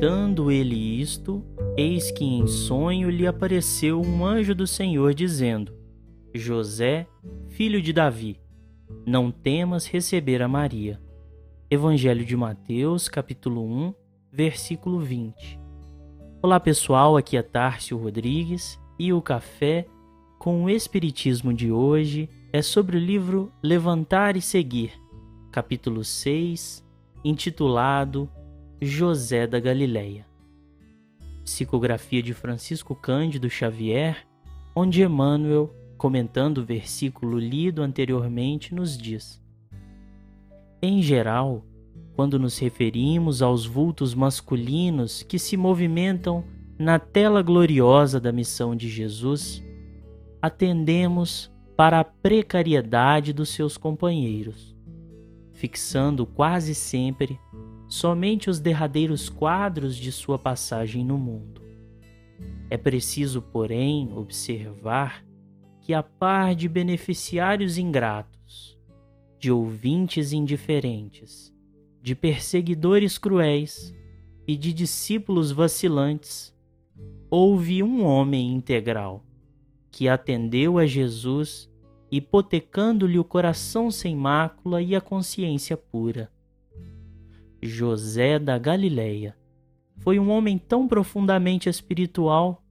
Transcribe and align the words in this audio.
cogitando 0.00 0.50
ele 0.50 0.98
isto, 0.98 1.44
eis 1.76 2.10
que 2.10 2.24
em 2.24 2.46
sonho 2.46 3.10
lhe 3.10 3.26
apareceu 3.26 4.00
um 4.00 4.24
anjo 4.24 4.54
do 4.54 4.66
Senhor 4.66 5.12
dizendo: 5.12 5.74
José, 6.34 7.06
filho 7.50 7.82
de 7.82 7.92
Davi, 7.92 8.40
não 9.04 9.30
temas 9.30 9.86
receber 9.86 10.40
a 10.40 10.48
Maria. 10.48 10.98
Evangelho 11.70 12.24
de 12.24 12.34
Mateus, 12.34 13.10
capítulo 13.10 13.62
1, 13.62 13.94
versículo 14.32 14.98
20. 15.00 15.60
Olá 16.42 16.58
pessoal, 16.58 17.18
aqui 17.18 17.36
é 17.36 17.42
Tárcio 17.42 17.98
Rodrigues 17.98 18.80
e 18.98 19.12
o 19.12 19.20
café 19.20 19.86
com 20.38 20.64
o 20.64 20.70
Espiritismo 20.70 21.52
de 21.52 21.70
hoje 21.70 22.26
é 22.54 22.62
sobre 22.62 22.96
o 22.96 23.00
livro 23.00 23.52
Levantar 23.62 24.34
e 24.34 24.40
Seguir, 24.40 24.92
capítulo 25.52 26.02
6, 26.02 26.82
intitulado 27.22 28.30
José 28.82 29.46
da 29.46 29.60
Galileia. 29.60 30.26
Psicografia 31.44 32.22
de 32.22 32.32
Francisco 32.32 32.94
Cândido 32.94 33.50
Xavier, 33.50 34.26
onde 34.74 35.02
Emmanuel, 35.02 35.70
comentando 35.98 36.58
o 36.58 36.64
versículo 36.64 37.38
lido 37.38 37.82
anteriormente, 37.82 38.74
nos 38.74 38.96
diz: 38.96 39.38
Em 40.80 41.02
geral, 41.02 41.62
quando 42.16 42.38
nos 42.38 42.56
referimos 42.56 43.42
aos 43.42 43.66
vultos 43.66 44.14
masculinos 44.14 45.22
que 45.22 45.38
se 45.38 45.58
movimentam 45.58 46.42
na 46.78 46.98
tela 46.98 47.42
gloriosa 47.42 48.18
da 48.18 48.32
missão 48.32 48.74
de 48.74 48.88
Jesus, 48.88 49.62
atendemos 50.40 51.52
para 51.76 52.00
a 52.00 52.04
precariedade 52.04 53.34
dos 53.34 53.50
seus 53.50 53.76
companheiros, 53.76 54.74
fixando 55.52 56.24
quase 56.24 56.74
sempre 56.74 57.38
somente 57.90 58.48
os 58.48 58.60
derradeiros 58.60 59.28
quadros 59.28 59.96
de 59.96 60.12
sua 60.12 60.38
passagem 60.38 61.04
no 61.04 61.18
mundo. 61.18 61.60
É 62.70 62.76
preciso, 62.76 63.42
porém, 63.42 64.12
observar 64.14 65.26
que, 65.80 65.92
a 65.92 66.00
par 66.00 66.54
de 66.54 66.68
beneficiários 66.68 67.76
ingratos, 67.76 68.78
de 69.40 69.50
ouvintes 69.50 70.32
indiferentes, 70.32 71.52
de 72.00 72.14
perseguidores 72.14 73.18
cruéis 73.18 73.92
e 74.46 74.56
de 74.56 74.72
discípulos 74.72 75.50
vacilantes, 75.50 76.56
houve 77.28 77.82
um 77.82 78.04
homem 78.04 78.52
integral 78.52 79.24
que 79.90 80.08
atendeu 80.08 80.78
a 80.78 80.86
Jesus, 80.86 81.68
hipotecando-lhe 82.08 83.18
o 83.18 83.24
coração 83.24 83.90
sem 83.90 84.14
mácula 84.14 84.80
e 84.80 84.94
a 84.94 85.00
consciência 85.00 85.76
pura 85.76 86.30
José 87.62 88.38
da 88.38 88.56
Galileia 88.56 89.36
foi 89.98 90.18
um 90.18 90.30
homem 90.30 90.56
tão 90.56 90.88
profundamente 90.88 91.68
espiritual 91.68 92.62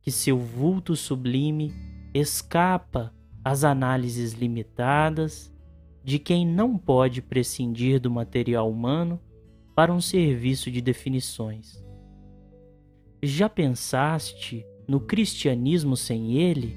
que 0.00 0.10
seu 0.10 0.38
vulto 0.38 0.94
sublime 0.94 1.74
escapa 2.14 3.12
às 3.44 3.64
análises 3.64 4.34
limitadas 4.34 5.52
de 6.04 6.20
quem 6.20 6.46
não 6.46 6.78
pode 6.78 7.20
prescindir 7.20 8.00
do 8.00 8.08
material 8.10 8.70
humano 8.70 9.20
para 9.74 9.92
um 9.92 10.00
serviço 10.00 10.70
de 10.70 10.80
definições. 10.80 11.84
Já 13.20 13.48
pensaste 13.48 14.64
no 14.86 15.00
cristianismo 15.00 15.96
sem 15.96 16.34
ele? 16.34 16.76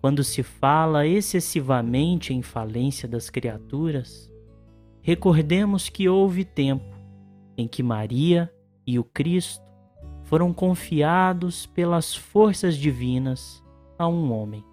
Quando 0.00 0.24
se 0.24 0.42
fala 0.42 1.06
excessivamente 1.06 2.32
em 2.32 2.40
falência 2.40 3.06
das 3.06 3.28
criaturas, 3.28 4.32
Recordemos 5.02 5.88
que 5.88 6.08
houve 6.08 6.44
tempo 6.44 6.96
em 7.56 7.66
que 7.66 7.82
Maria 7.82 8.52
e 8.86 8.98
o 8.98 9.04
Cristo 9.04 9.64
foram 10.24 10.52
confiados 10.52 11.66
pelas 11.66 12.14
forças 12.14 12.76
divinas 12.76 13.64
a 13.98 14.06
um 14.06 14.32
homem. 14.32 14.64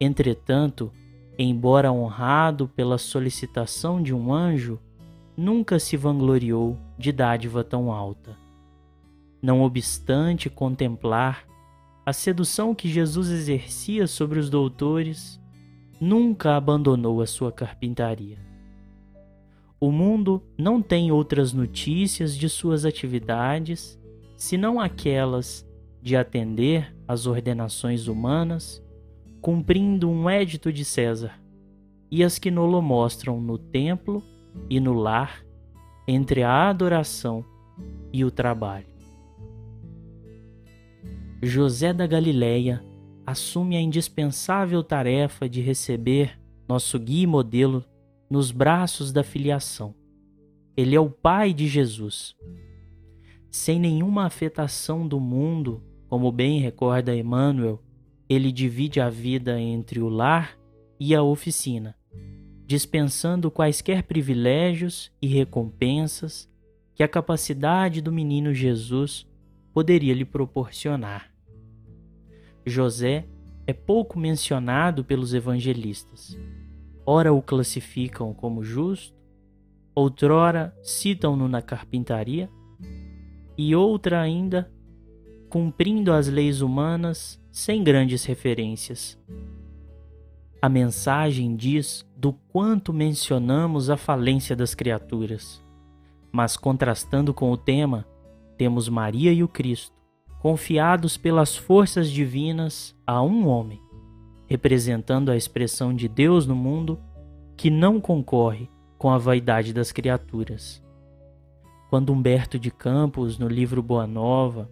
Entretanto, 0.00 0.90
embora 1.38 1.92
honrado 1.92 2.66
pela 2.68 2.98
solicitação 2.98 4.02
de 4.02 4.14
um 4.14 4.32
anjo, 4.32 4.80
nunca 5.36 5.78
se 5.78 5.96
vangloriou 5.96 6.78
de 6.98 7.12
dádiva 7.12 7.62
tão 7.62 7.92
alta. 7.92 8.36
Não 9.40 9.62
obstante 9.62 10.48
contemplar 10.48 11.44
a 12.04 12.12
sedução 12.12 12.74
que 12.74 12.88
Jesus 12.88 13.30
exercia 13.30 14.06
sobre 14.06 14.38
os 14.38 14.50
doutores, 14.50 15.40
nunca 16.00 16.56
abandonou 16.56 17.20
a 17.20 17.26
sua 17.26 17.52
carpintaria. 17.52 18.51
O 19.82 19.90
mundo 19.90 20.40
não 20.56 20.80
tem 20.80 21.10
outras 21.10 21.52
notícias 21.52 22.36
de 22.36 22.48
suas 22.48 22.84
atividades 22.84 23.98
senão 24.36 24.78
aquelas 24.78 25.68
de 26.00 26.14
atender 26.14 26.94
às 27.08 27.26
ordenações 27.26 28.06
humanas, 28.06 28.80
cumprindo 29.40 30.08
um 30.08 30.30
édito 30.30 30.72
de 30.72 30.84
César, 30.84 31.32
e 32.08 32.22
as 32.22 32.38
que 32.38 32.48
nolo 32.48 32.80
mostram 32.80 33.40
no 33.40 33.58
templo 33.58 34.22
e 34.70 34.78
no 34.78 34.92
lar, 34.92 35.44
entre 36.06 36.44
a 36.44 36.68
adoração 36.68 37.44
e 38.12 38.24
o 38.24 38.30
trabalho. 38.30 38.86
José 41.42 41.92
da 41.92 42.06
Galileia 42.06 42.84
assume 43.26 43.76
a 43.76 43.80
indispensável 43.80 44.84
tarefa 44.84 45.48
de 45.48 45.60
receber 45.60 46.38
nosso 46.68 47.00
guia 47.00 47.24
e 47.24 47.26
modelo 47.26 47.84
nos 48.32 48.50
braços 48.50 49.12
da 49.12 49.22
filiação. 49.22 49.94
Ele 50.74 50.96
é 50.96 51.00
o 51.00 51.10
Pai 51.10 51.52
de 51.52 51.68
Jesus. 51.68 52.34
Sem 53.50 53.78
nenhuma 53.78 54.24
afetação 54.24 55.06
do 55.06 55.20
mundo, 55.20 55.82
como 56.08 56.32
bem 56.32 56.58
recorda 56.58 57.14
Emmanuel, 57.14 57.82
ele 58.30 58.50
divide 58.50 59.02
a 59.02 59.10
vida 59.10 59.60
entre 59.60 60.00
o 60.00 60.08
lar 60.08 60.58
e 60.98 61.14
a 61.14 61.22
oficina, 61.22 61.94
dispensando 62.66 63.50
quaisquer 63.50 64.04
privilégios 64.04 65.12
e 65.20 65.26
recompensas 65.26 66.50
que 66.94 67.02
a 67.02 67.08
capacidade 67.08 68.00
do 68.00 68.10
menino 68.10 68.54
Jesus 68.54 69.28
poderia 69.74 70.14
lhe 70.14 70.24
proporcionar. 70.24 71.30
José 72.64 73.26
é 73.66 73.74
pouco 73.74 74.18
mencionado 74.18 75.04
pelos 75.04 75.34
evangelistas 75.34 76.34
ora 77.04 77.32
o 77.32 77.42
classificam 77.42 78.32
como 78.32 78.62
justo, 78.62 79.16
outrora 79.94 80.74
citam-no 80.82 81.48
na 81.48 81.60
carpintaria, 81.60 82.48
e 83.56 83.74
outra 83.74 84.20
ainda 84.20 84.70
cumprindo 85.48 86.12
as 86.12 86.28
leis 86.28 86.62
humanas 86.62 87.38
sem 87.50 87.84
grandes 87.84 88.24
referências. 88.24 89.18
A 90.60 90.68
mensagem 90.68 91.54
diz 91.54 92.06
do 92.16 92.32
quanto 92.32 92.92
mencionamos 92.92 93.90
a 93.90 93.96
falência 93.96 94.56
das 94.56 94.74
criaturas, 94.74 95.62
mas 96.32 96.56
contrastando 96.56 97.34
com 97.34 97.50
o 97.50 97.56
tema, 97.56 98.06
temos 98.56 98.88
Maria 98.88 99.32
e 99.32 99.42
o 99.42 99.48
Cristo, 99.48 99.94
confiados 100.40 101.16
pelas 101.16 101.54
forças 101.54 102.10
divinas 102.10 102.96
a 103.06 103.22
um 103.22 103.46
homem 103.46 103.80
representando 104.52 105.30
a 105.30 105.36
expressão 105.36 105.94
de 105.94 106.06
Deus 106.06 106.46
no 106.46 106.54
mundo 106.54 107.00
que 107.56 107.70
não 107.70 107.98
concorre 107.98 108.68
com 108.98 109.08
a 109.08 109.16
vaidade 109.16 109.72
das 109.72 109.90
criaturas. 109.92 110.84
Quando 111.88 112.12
Humberto 112.12 112.58
de 112.58 112.70
Campos, 112.70 113.38
no 113.38 113.48
livro 113.48 113.82
Boa 113.82 114.06
Nova, 114.06 114.70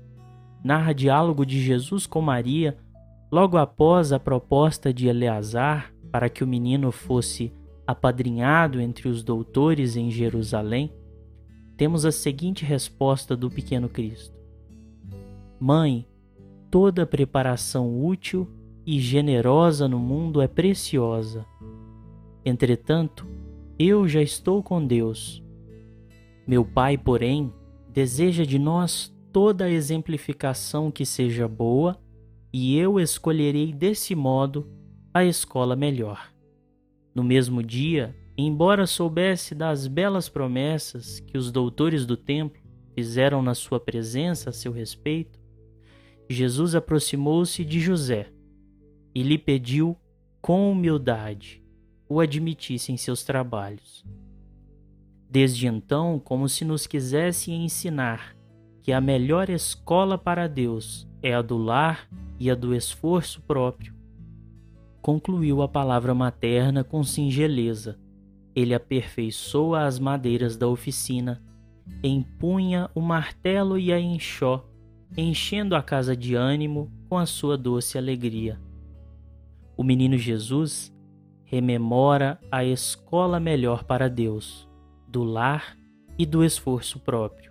narra 0.62 0.92
diálogo 0.92 1.46
de 1.46 1.58
Jesus 1.62 2.06
com 2.06 2.20
Maria 2.20 2.76
logo 3.32 3.56
após 3.56 4.12
a 4.12 4.20
proposta 4.20 4.92
de 4.92 5.08
Eleazar 5.08 5.90
para 6.12 6.28
que 6.28 6.44
o 6.44 6.46
menino 6.46 6.92
fosse 6.92 7.50
apadrinhado 7.86 8.82
entre 8.82 9.08
os 9.08 9.22
doutores 9.22 9.96
em 9.96 10.10
Jerusalém, 10.10 10.92
temos 11.78 12.04
a 12.04 12.12
seguinte 12.12 12.66
resposta 12.66 13.34
do 13.34 13.50
pequeno 13.50 13.88
Cristo: 13.88 14.38
Mãe, 15.58 16.06
toda 16.70 17.06
preparação 17.06 18.04
útil 18.04 18.46
e 18.90 18.98
generosa 18.98 19.86
no 19.86 20.00
mundo 20.00 20.42
é 20.42 20.48
preciosa. 20.48 21.46
Entretanto, 22.44 23.24
eu 23.78 24.08
já 24.08 24.20
estou 24.20 24.64
com 24.64 24.84
Deus. 24.84 25.40
Meu 26.44 26.64
Pai, 26.64 26.98
porém, 26.98 27.52
deseja 27.88 28.44
de 28.44 28.58
nós 28.58 29.14
toda 29.32 29.66
a 29.66 29.70
exemplificação 29.70 30.90
que 30.90 31.06
seja 31.06 31.46
boa, 31.46 32.02
e 32.52 32.76
eu 32.76 32.98
escolherei 32.98 33.72
desse 33.72 34.12
modo 34.16 34.68
a 35.14 35.24
escola 35.24 35.76
melhor. 35.76 36.28
No 37.14 37.22
mesmo 37.22 37.62
dia, 37.62 38.12
embora 38.36 38.88
soubesse 38.88 39.54
das 39.54 39.86
belas 39.86 40.28
promessas 40.28 41.20
que 41.20 41.38
os 41.38 41.52
doutores 41.52 42.04
do 42.04 42.16
templo 42.16 42.60
fizeram 42.92 43.40
na 43.40 43.54
sua 43.54 43.78
presença 43.78 44.50
a 44.50 44.52
seu 44.52 44.72
respeito, 44.72 45.38
Jesus 46.28 46.74
aproximou-se 46.74 47.64
de 47.64 47.78
José 47.78 48.32
e 49.14 49.22
lhe 49.22 49.38
pediu 49.38 49.96
com 50.40 50.70
humildade 50.70 51.62
o 52.08 52.20
admitisse 52.20 52.90
em 52.90 52.96
seus 52.96 53.22
trabalhos. 53.22 54.04
Desde 55.30 55.68
então, 55.68 56.18
como 56.18 56.48
se 56.48 56.64
nos 56.64 56.86
quisesse 56.86 57.52
ensinar 57.52 58.36
que 58.82 58.92
a 58.92 59.00
melhor 59.00 59.48
escola 59.48 60.18
para 60.18 60.48
Deus 60.48 61.06
é 61.22 61.32
a 61.34 61.40
do 61.40 61.56
lar 61.56 62.08
e 62.38 62.50
a 62.50 62.54
do 62.56 62.74
esforço 62.74 63.40
próprio, 63.42 63.94
concluiu 65.00 65.62
a 65.62 65.68
palavra 65.68 66.12
materna 66.14 66.82
com 66.82 67.04
singeleza. 67.04 67.96
Ele 68.56 68.74
aperfeiçoa 68.74 69.84
as 69.84 70.00
madeiras 70.00 70.56
da 70.56 70.66
oficina, 70.66 71.40
empunha 72.02 72.90
o 72.92 73.00
martelo 73.00 73.78
e 73.78 73.92
a 73.92 74.00
enxó, 74.00 74.68
enchendo 75.16 75.76
a 75.76 75.82
casa 75.82 76.16
de 76.16 76.34
ânimo 76.34 76.90
com 77.08 77.16
a 77.16 77.26
sua 77.26 77.56
doce 77.56 77.96
alegria. 77.96 78.58
O 79.80 79.82
menino 79.82 80.18
Jesus 80.18 80.94
rememora 81.42 82.38
a 82.52 82.62
escola 82.62 83.40
melhor 83.40 83.84
para 83.84 84.10
Deus, 84.10 84.68
do 85.08 85.24
lar 85.24 85.74
e 86.18 86.26
do 86.26 86.44
esforço 86.44 87.00
próprio, 87.00 87.50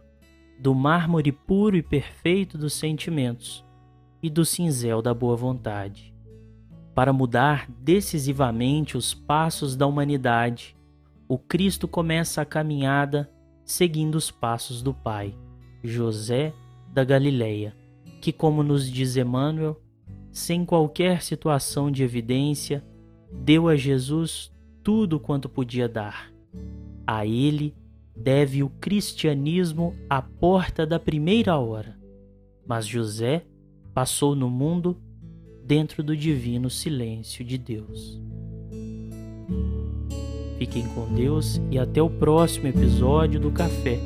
do 0.59 0.75
mármore 0.75 1.31
puro 1.31 1.75
e 1.75 1.81
perfeito 1.81 2.55
dos 2.55 2.73
sentimentos 2.73 3.65
e 4.21 4.29
do 4.29 4.45
cinzel 4.45 5.01
da 5.01 5.11
boa 5.11 5.35
vontade. 5.35 6.13
Para 6.93 7.11
mudar 7.11 7.67
decisivamente 7.81 8.95
os 8.95 9.11
passos 9.11 9.75
da 9.75 9.87
humanidade, 9.87 10.77
o 11.27 11.35
Cristo 11.35 11.87
começa 11.87 12.43
a 12.43 12.45
caminhada 12.45 13.27
seguindo 13.65 14.13
os 14.13 14.29
passos 14.29 14.83
do 14.83 14.93
Pai, 14.93 15.35
José 15.83 16.53
da 16.93 17.03
Galileia, 17.03 17.75
que, 18.21 18.31
como 18.31 18.61
nos 18.61 18.87
diz 18.87 19.17
Emmanuel, 19.17 19.81
sem 20.31 20.65
qualquer 20.65 21.21
situação 21.21 21.91
de 21.91 22.03
evidência, 22.03 22.83
deu 23.31 23.67
a 23.67 23.75
Jesus 23.75 24.51
tudo 24.83 25.19
quanto 25.19 25.49
podia 25.49 25.87
dar. 25.87 26.31
A 27.05 27.25
ele 27.25 27.75
deve 28.15 28.63
o 28.63 28.69
cristianismo 28.69 29.95
à 30.09 30.21
porta 30.21 30.85
da 30.85 30.99
primeira 30.99 31.57
hora. 31.57 31.97
Mas 32.67 32.85
José 32.85 33.45
passou 33.93 34.35
no 34.35 34.49
mundo 34.49 34.97
dentro 35.65 36.03
do 36.03 36.15
divino 36.15 36.69
silêncio 36.69 37.43
de 37.43 37.57
Deus. 37.57 38.21
Fiquem 40.57 40.87
com 40.89 41.13
Deus 41.13 41.61
e 41.71 41.79
até 41.79 42.01
o 42.01 42.09
próximo 42.09 42.67
episódio 42.67 43.39
do 43.39 43.49
Café 43.51 43.97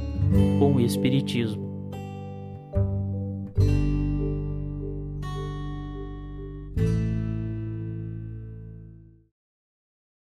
com 0.60 0.76
o 0.76 0.82
Espiritismo. 0.82 1.73